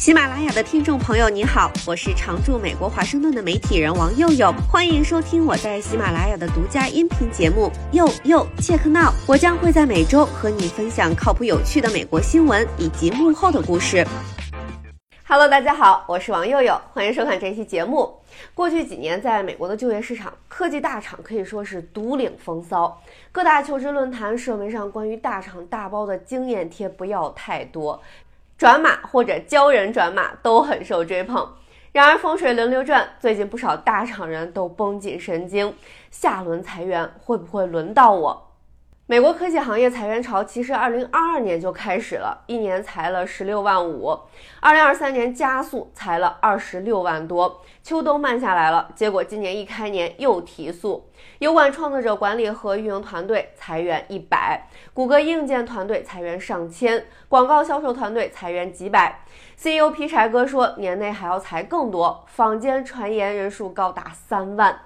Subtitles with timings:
[0.00, 9.10] 喜马拉雅的听众朋友，你好，我是常驻美国华盛顿的媒体人王佑佑，欢迎收听我在喜马拉雅的独家音频节目《佑佑 Check Now》。
[9.28, 14.02] 我将会在每周和你分享靠谱有趣的美国新闻以及幕后的故事。
[15.26, 18.10] Hello，大家好，我是王佑佑，欢迎收看这期节目。
[18.54, 22.98] 过去几年，在美国的就业市场，科技大厂可以说是独领风骚，
[23.30, 28.00] 各大求职论坛、社媒上关于大厂大包的经验贴不要太多。
[28.60, 31.48] 转码或者教人转码都很受追捧，
[31.92, 35.74] 然而风水轮流转，最近不少大厂人都绷紧神经，
[36.10, 38.49] 下轮裁员会不会轮到我？
[39.10, 44.16] 美国科技行业裁员潮其实二零二二年就开始了，一年裁了十六万五，
[44.60, 51.10] 二零二三年加速裁了二十六万多，秋冬慢下来了，结果今年一开年又提速。
[51.40, 59.24] 油管创作者管理和运营团队裁员一百，谷歌硬件团队裁员上千，广告销售团队裁员几百。
[59.56, 64.82] CEO 皮柴哥说，年内还要裁更多，坊间传言人数高达三万。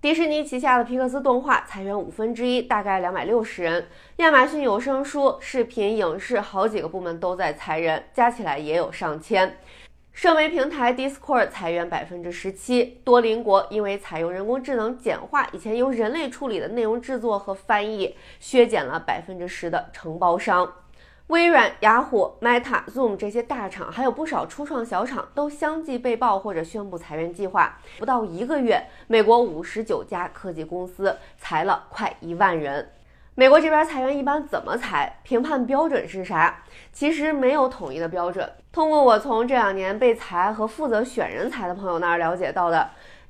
[0.00, 3.88] 迪士尼旗下的皮克斯动画裁员五分之一，大概两百六十人。
[4.18, 9.58] 亚马逊有声书、视频、影视好几个部门都在裁人，加起来也有上千。
[10.12, 13.00] 社媒平台 Discord 裁员百分之十七。
[13.02, 20.72] 多邻国因为采用人工智能简化以前由人类处理的内容制作和翻译，削减了百分之十的承包商。
[21.28, 27.78] 微软、雅虎、Meta、Zoom 这些大厂，还有不少初创小厂，都相继被曝或者宣布裁员计划。
[27.98, 32.88] 不到一个月，美国五十九家科技公司裁了快一万人。
[33.34, 35.18] 美国这边裁员一般怎么裁？
[35.22, 36.62] 评判标准是啥？
[36.94, 38.50] 其实没有统一的标准。
[38.72, 42.88] 通过我从这两年被裁和负责选人才的朋友那儿了解到的。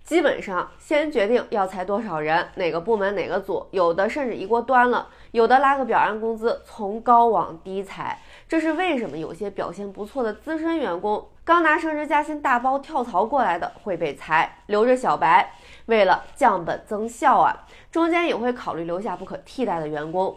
[0.08, 8.18] 基本上先决定要裁多少人，哪个部门哪个组，有的甚至一锅端了，有的拉个表按工资，从高往低裁。
[8.48, 9.18] 这是为什么？
[9.18, 15.52] 有些表现不错的资深员工，刚拿升职加薪大包跳槽过来的会被裁，留着小白，
[15.84, 20.34] 为了降本增效啊，中间也会考虑留下不可替代的员工。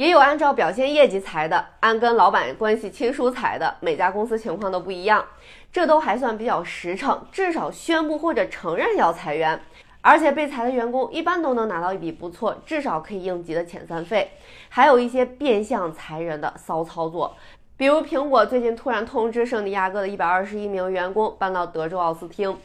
[0.00, 5.22] 也有按照表现业绩裁的，按跟老板关系亲疏裁的，每家公司情况都不一样，
[5.70, 9.60] 这都还算比较实诚，至少宣布或者承认要裁员，
[10.00, 14.30] 而且被裁的员工一般都能拿到一笔不错，至少可以应急的遣散费。
[14.70, 17.36] 还有一些变相裁人的骚操作，
[17.76, 22.56] 比如苹果最近突然通知圣地亚哥的一百二十一名员工搬到德州奥斯汀，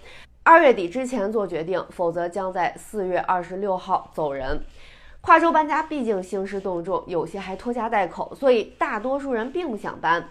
[0.43, 4.63] 二月底之前做决定，否则将在四月二十六号走人。
[5.25, 10.29] 跨州搬家毕竟兴师动众，有些还拖家带口，所以大多数人并不想搬。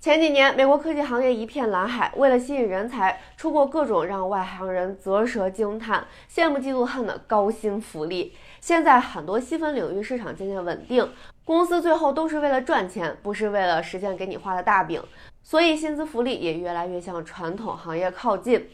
[0.00, 8.34] 前几年，美国科技行业一片蓝海，为了吸引人才，出过各种让外行人啧舌惊叹、羡慕嫉妒恨的高薪福利。
[8.58, 11.06] 现在很多细分领域市场渐渐稳定，
[11.44, 15.02] 公司最后都是为了赚钱，不是为了实现给你画的大饼，
[15.42, 18.66] 所以薪资福利也越来越向传统行业靠近。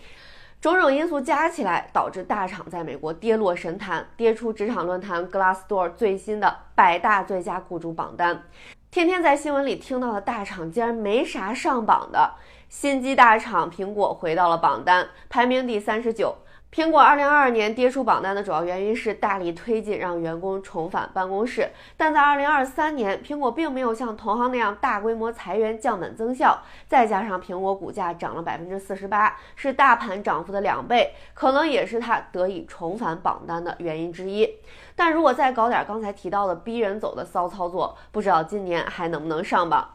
[0.60, 8.42] 种种因素加起来，导致大厂在美国跌落神坛，跌出职场论坛 Glassdoor 最新的百大最佳雇主榜单。
[8.90, 12.32] 天天在新闻里听到的大厂，竟然没啥上榜的。
[12.68, 16.34] 新机大厂苹果回到了榜单，排名第三十九。
[16.70, 34.48] 苹果2022年跌出榜单的主要原因是大力推进让员工重返办公室，但在2023年，苹果并没有像同行那样大规模裁员降本增效，再加上苹果股价涨了百分之四十八，是大盘涨幅的两倍，可能也是它得以重返榜单的原因之一。
[34.94, 39.94] 但如果再搞点刚才提到的逼人走的骚操作，不知道今年还能不能上榜。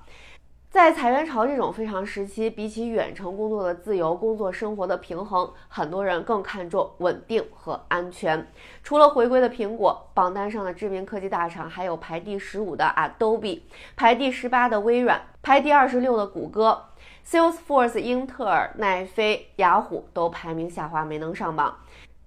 [0.74, 8.48] 在裁员潮这种非常时期，比起远程工作的自由、工作生活的平衡，很多人更看重稳定和安全。
[8.82, 13.62] 除了回归的苹果，榜单上的知名科技大厂还有排第十五的 Adobe，
[13.96, 16.86] 排第十八的微软，排第二十六的谷歌
[17.24, 21.78] ，Salesforce、英特尔、奈飞、雅虎都排名下滑，没能上榜。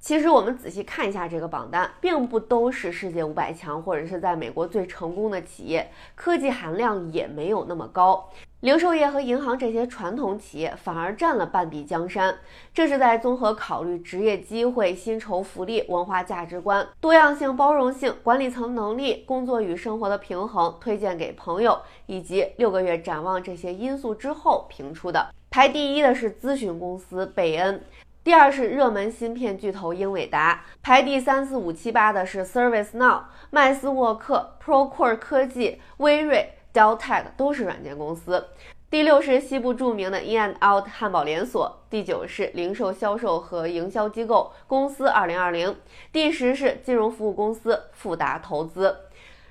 [0.06, 8.31] 其实我们仔细看一下这个榜单，并不都是世界五百强或者是在美国最成功的企业，科技含量也没有那么高。
[8.61, 12.38] 零售业和银行这些传统企业反而占了半壁江山。
[12.73, 25.35] 这是在综合考虑职业机会、薪酬福利、文化价值观、多样性、包容性、管理层能力、工作与生活的平衡、推荐给朋友以及六个月展望这些因素之后评出的。
[25.50, 27.82] 排第一的是咨询公司贝恩。
[28.26, 38.49] 第二是热门芯片巨头英伟达，排第三四五七八的是 ServiceNow、麦斯沃克、Procore 科技、微瑞、Dell Tech 都是软件公司。
[38.90, 41.84] 第六是西部著名的 In and Out 汉堡连锁。
[41.88, 45.76] 第九是零售销售和营销机构公司二零二零。
[46.11, 49.02] 第十是金融服务公司富达投资。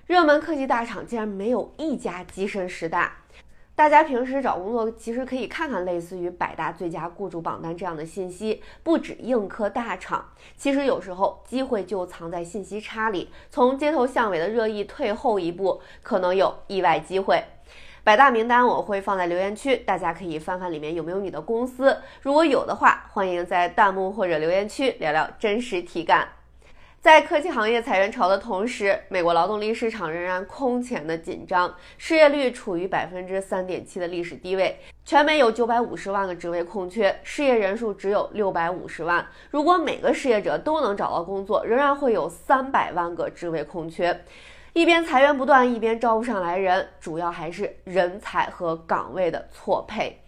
[0.06, 3.20] 热门科技大厂竟然没有一家跻身十大。
[3.76, 13.30] 大家平时找工作其实可以看看类似于百大最佳雇主榜单这样的信息，不止硬科大厂，其实有时候机会就藏在信息差里。
[13.50, 17.44] 从街头巷尾的热议退后一步，可能有意外机会。
[18.06, 26.30] 百大名单我会放在留言区，大家可以翻翻里面有没有你的公司，如果有的话，欢迎在弹幕或者留言区聊聊真实体感。
[27.06, 34.76] 在科技行业裁员潮的同时，美国劳动力市场仍然空前的紧张，失业率处于百分之三点七的历史低位。
[35.06, 39.24] 全美有九百五十万个职位空缺，失业人数只有六百五十万。
[39.52, 44.24] 如果每个失业者都能找到工作，仍然会有三百万个职位空缺。
[44.74, 50.20] 一边裁员不断，一边招不上来人，主要还是人才和岗位的错配。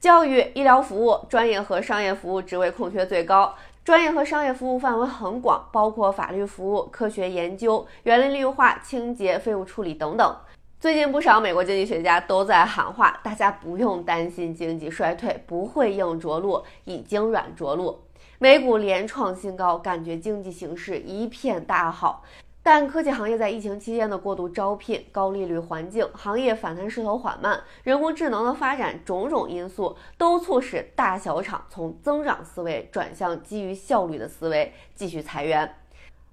[0.00, 3.54] 教育、医疗服务、专业和商业服务职位空缺最高。
[3.86, 10.36] 专业和商业服务范围很广，包括法律服务、科学研究、园林绿化、清洁、废物处理等等。
[10.80, 18.00] 最近不少美国经济学家都在喊话，大家不用担心经济衰退，不会硬着陆，已经软着陆。
[18.40, 22.24] 美股连创新高，感觉经济形势一片大好。
[22.66, 35.76] 但科技行业在疫情期间的过度招聘、高利率环境、行业反弹势头缓慢、人工智能的发展，种种因素都促使大小厂从增长思维转向基于效率的思维，继续裁员。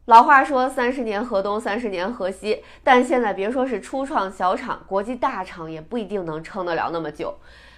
[0.06, 7.36] 老话说“三十年河东，三十年河西”，但现在别说是初创小厂，国际大厂也不一定能撑得了那么久。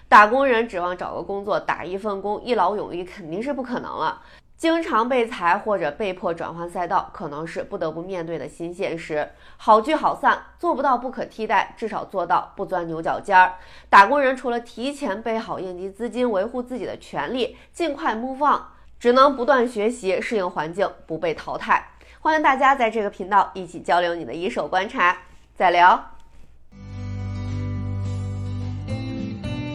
[0.08, 4.22] 打工人指望找个工作打一份工一劳永逸，肯定是不可能了。
[4.58, 9.30] 经常被裁或者被迫转换赛道，可能是不得不面对的新现实。
[9.58, 13.56] 好聚好散，做不到不可替代，至少做到不钻牛角尖儿。
[13.90, 18.62] 打工人除了提前备好应急资金，维护自己的权利，尽快 move on，
[18.98, 21.92] 只能不断学习，适应环境，不被淘汰。
[22.22, 25.18] 欢迎大家在这个频道一起交流你的一手观察，
[25.54, 26.15] 再聊。